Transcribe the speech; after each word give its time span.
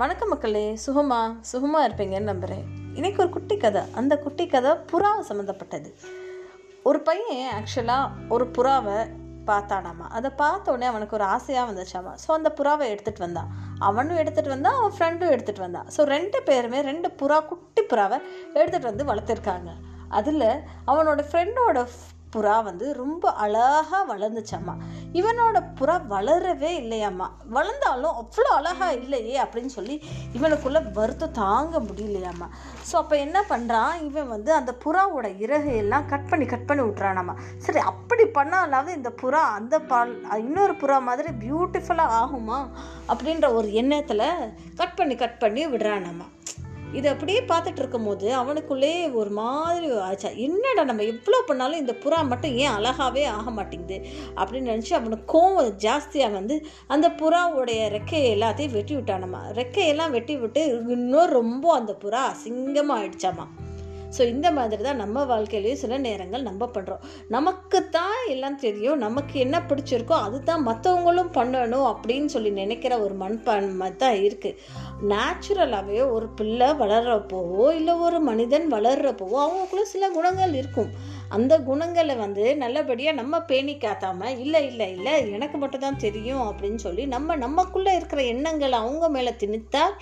வணக்கம் 0.00 0.30
மக்களே 0.32 0.62
சுகமா 0.84 1.18
சுகமாக 1.40 1.88
இருப்பீங்கன்னு 1.88 2.30
நம்புகிறேன் 2.30 2.64
இன்றைக்கி 2.94 3.18
ஒரு 3.18 3.28
குட்டி 3.28 3.56
கதை. 3.56 3.82
அந்த 4.00 4.14
குட்டி 4.18 4.44
கதை 4.46 4.70
புறாவை 4.92 5.20
சம்மந்தப்பட்டது 5.28 5.90
ஒரு 6.82 7.00
பையன் 7.00 7.52
ஆக்சுவலாக 7.58 8.08
ஒரு 8.28 8.46
புறாவை 8.56 8.96
பார்த்தானாமா. 9.50 10.06
அதை 10.18 10.30
பார்த்தோடனே 10.42 10.86
அவனுக்கு 10.92 11.16
ஒரு 11.18 11.26
ஆசையாக 11.34 11.68
வந்துச்சாமா 11.70 12.14
ஸோ 12.22 12.30
அந்த 12.38 12.50
புறாவை 12.58 12.88
எடுத்துகிட்டு 12.92 13.24
வந்தான். 13.26 13.52
அவனும் 13.88 14.20
எடுத்துகிட்டு 14.22 14.54
வந்தான் 14.56 14.78
அவன் 14.80 14.96
ஃப்ரெண்டும் 14.96 15.32
எடுத்துகிட்டு 15.34 15.66
வந்தான். 15.66 15.86
ஸோ 15.96 16.08
ரெண்டு 16.14 16.40
பேருமே 16.48 16.80
ரெண்டு 16.90 17.10
புறா 17.22 17.38
குட்டி 17.52 17.84
புறாவை 17.92 18.18
எடுத்துகிட்டு 18.58 18.90
வந்து 18.92 19.08
வளர்த்துருக்காங்க. 19.12 19.70
அதில் 20.20 20.48
அவனோட 20.92 21.20
ஃப்ரெண்டோட 21.30 21.86
புறா 22.34 22.62
வந்து 22.62 22.86
ரொம்ப 22.92 23.32
அழகாக 23.44 24.00
வளர்ந்துச்சாம்மா. 24.14 24.74
இவனோட 25.12 25.56
புறா 25.80 25.96
வளரவே 26.08 26.70
இல்லையாம்மா. 26.82 27.26
வளர்ந்தாலும் 27.56 28.16
அவ்வளோ 28.22 28.50
அழகா 28.58 28.90
இல்லையே 28.90 29.36
அப்படின்னு 29.44 29.72
சொல்லி 29.78 29.96
இவனுக்குள்ள 30.32 30.92
வருத்தம் 30.92 31.36
தாங்க 31.42 31.80
முடியலையாம்மா. 31.80 32.48
ஸோ 32.90 32.94
அப்போ 32.94 33.16
என்ன 33.16 33.44
பண்ணுறான் 33.48 33.92
இவன் 34.02 34.28
வந்து 34.28 34.52
அந்த 34.52 34.74
புறாவோட 34.84 35.26
இறகையெல்லாம் 35.44 36.06
கட் 36.06 36.28
பண்ணி 36.28 36.46
கட் 36.46 36.66
பண்ணி 36.66 36.82
விட்றானாம்மா 36.82 37.36
சரி 37.58 37.78
அப்படி 37.92 38.24
பண்ணாலாவது 38.38 38.96
இந்த 38.96 39.12
புறா 39.22 39.42
அந்த 39.58 39.78
பால் 39.90 40.12
இன்னொரு 40.38 40.72
புறா 40.72 40.98
மாதிரி 41.00 41.30
பியூட்டிஃபுல்லாக 41.44 42.16
ஆகுமா? 42.22 42.58
அப்படின்ற 43.08 43.46
ஒரு 43.54 43.72
எண்ணத்தில் 43.72 44.26
கட் 44.76 44.96
பண்ணி 44.96 45.14
கட் 45.14 45.38
பண்ணி 45.38 45.62
விடுறானாம்மா. 45.66 46.26
இது 46.94 47.06
அப்படியே 47.08 47.40
பார்த்துட்டு 47.42 47.78
இருக்கும்போது 47.78 48.26
அவனுக்குள்ளே 48.34 48.92
ஒரு 49.12 49.30
மாதிரி 49.30 49.88
ஆச்சா 50.00 50.30
என்னடா 50.38 50.84
நம்ம 50.84 51.04
எவ்வளோ 51.04 51.40
பண்ணாலும் 51.46 51.78
இந்த 51.78 51.94
புறா 52.04 52.20
மட்டும் 52.24 52.56
ஏன் 52.56 52.74
அழகாகவே 52.76 53.24
ஆக 53.28 53.50
மாட்டேங்குது 53.50 53.98
அப்படின்னு 54.36 54.72
நினச்சி 54.72 54.94
அவனுக்கு 54.94 55.26
கோவம் 55.34 55.72
ஜாஸ்தியாக 55.76 56.32
வந்து 56.32 56.56
அந்த 56.86 57.08
புறாவுடைய 57.18 57.82
ரெக்கையை 57.90 58.30
எல்லாத்தையும் 58.36 58.72
வெட்டி 58.72 58.96
விட்டானம்மா 58.96 59.42
ரெக்கையெல்லாம் 59.52 60.10
வெட்டி 60.10 60.36
விட்டு 60.36 60.64
இன்னும் 60.90 61.34
ரொம்ப 61.34 61.74
அந்த 61.74 61.94
புறா 62.04 62.22
அசிங்கமாக 62.32 63.00
ஆயிடுச்சாமா 63.00 63.46
ஸோ 64.16 64.22
இந்த 64.28 64.50
மாதிரி 64.50 64.82
தான் 64.82 64.96
நம்ம 64.96 65.24
வாழ்க்கையிலையும் 65.24 65.82
சில 65.82 65.98
நேரங்கள் 65.98 66.42
நம்ம 66.42 66.68
பண்ணுறோம் 66.74 67.04
நமக்கு 67.28 67.78
தான் 67.88 68.20
எல்லாம் 68.28 68.58
தெரியும். 68.58 68.98
நமக்கு 68.98 69.34
என்ன 69.40 69.56
பிடிச்சிருக்கோ 69.68 70.16
அதுதான் 70.26 70.66
மற்றவங்களும் 70.68 71.32
பண்ணணும் 71.38 71.86
அப்படின்னு 71.92 72.26
சொல்லி 72.26 72.50
நினைக்கிற 72.50 72.98
ஒரு 72.98 73.14
மண்பான்மை 73.14 73.96
தான் 73.96 74.18
இருக்குது 74.26 74.58
நேச்சுரலாகவே 75.12 76.10
ஒரு 76.10 76.28
பிள்ளை 76.28 76.68
வளர்கிறப்போவோ 76.82 77.66
இல்லை 77.74 77.94
ஒரு 77.94 78.20
மனிதன் 78.20 78.66
வளர்கிறப்போவோ 78.72 79.38
அவங்களுக்குள்ள 79.44 79.82
சில 79.82 80.08
குணங்கள் 80.10 80.54
இருக்கும். 80.54 80.92
அந்த 81.28 81.54
குணங்களை 81.58 82.14
வந்து 82.16 82.56
நல்லபடியாக 82.56 83.18
நம்ம 83.20 83.40
பேணி 83.40 83.74
காத்தாமல் 83.76 84.38
இல்லை 84.38 84.66
இல்லை 84.66 84.88
இல்லை 84.92 85.14
எனக்கு 85.30 85.58
மட்டும் 85.58 85.80
தான் 85.80 85.96
தெரியும் 85.96 86.44
அப்படின்னு 86.48 86.80
சொல்லி 86.86 87.06
நம்ம 87.06 87.36
நமக்குள்ளே 87.36 87.94
இருக்கிற 87.96 88.22
எண்ணங்களை 88.22 88.78
அவங்க 88.78 89.08
மேலே 89.08 89.32
திணித்தால் 89.42 89.96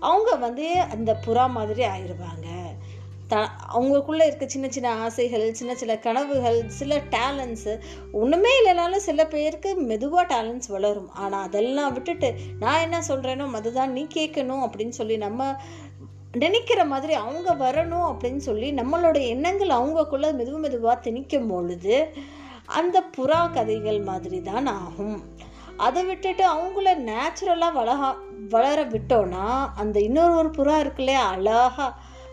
அவங்க 0.00 0.30
வந்து 0.36 0.66
அந்த 0.94 1.10
புறா 1.26 1.46
மாதிரி 1.50 1.82
ஆயிடுவாங்க 1.84 2.48
த 3.28 3.36
அவங்களுக்குள்ளே 3.74 4.24
இருக்க 4.26 4.46
சின்ன 4.46 4.66
சின்ன 4.68 4.88
ஆசைகள் 4.94 5.46
சின்ன 5.52 5.74
சின்ன 5.74 5.94
கனவுகள் 5.98 6.58
சில 6.68 6.98
டேலண்ட்ஸு 7.14 7.72
ஒன்றுமே 8.12 8.52
இல்லைனாலும் 8.58 9.06
சில 9.06 9.26
பேருக்கு 9.26 9.70
மெதுவாக 9.76 10.24
டேலண்ட்ஸ் 10.34 10.70
வளரும். 10.74 11.10
ஆனால் 11.14 11.42
அதெல்லாம் 11.42 11.92
விட்டுட்டு 11.92 12.30
நான் 12.58 12.80
என்ன 12.80 13.00
சொல்கிறேனோ 13.08 13.48
அதுதான் 13.52 13.92
நீ 13.92 14.06
கேட்கணும் 14.14 14.64
அப்படின்னு 14.66 14.96
சொல்லி 15.00 15.16
நம்ம 15.16 15.50
நினைக்கிற 16.32 16.80
மாதிரி 16.84 17.12
அவங்க 17.14 17.50
வரணும் 17.64 18.08
அப்படின்னு 18.12 18.42
சொல்லி 18.48 18.72
நம்மளோட 18.72 19.18
எண்ணங்கள் 19.26 19.68
அவங்கக்குள்ள 19.68 20.30
மெதுவு 20.32 20.58
மெதுவாக 20.58 21.10
திணிக்கும் 21.10 21.48
பொழுது 21.48 21.96
அந்த 22.78 22.96
புறா 23.16 23.52
கதைகள் 23.52 24.00
மாதிரி 24.00 24.42
தான் 24.42 24.66
ஆகும். 24.66 25.18
அதை 25.76 26.04
விட்டுட்டு 26.04 26.44
அவங்கள 26.54 26.92
நேச்சுரலாக 27.10 27.78
வளகா 27.78 28.10
வளர 28.48 28.78
விட்டோன்னா 28.84 29.46
அந்த 29.74 29.96
இன்னொரு 30.00 30.34
ஒரு 30.36 30.50
புறா 30.58 30.76
இருக்குல்லையா 30.84 31.24
அழகா 31.34 31.86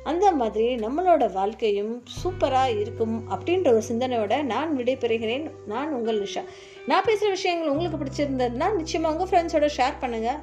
அந்த 0.04 0.32
மாதிரி 0.32 0.76
நம்மளோட 0.76 1.32
வாழ்க்கையும் 1.32 2.04
சூப்பராக 2.24 2.80
இருக்கும் 2.80 3.16
அப்படின்ற 3.30 3.68
ஒரு 3.68 3.84
சிந்தனையோட 3.90 4.44
நான் 4.44 4.78
விடைபெறுகிறேன். 4.78 5.46
நான் 5.66 5.94
உங்கள் 5.94 6.22
நிஷா. 6.22 6.44
நான் 6.88 7.06
பேசுகிற 7.06 7.30
விஷயங்கள் 7.30 7.70
உங்களுக்கு 7.70 8.00
பிடிச்சிருந்ததுன்னா 8.04 8.76
நிச்சயமாக 8.76 9.16
உங்கள் 9.16 9.32
ஃப்ரெண்ட்ஸோட 9.32 9.70
ஷேர் 9.78 10.02
பண்ணுங்கள் 10.02 10.42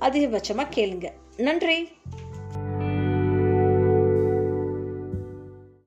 அதிகபட்சமாக 0.00 0.74
கேளுங்க. 0.74 1.08
நன்றி. 1.36 1.88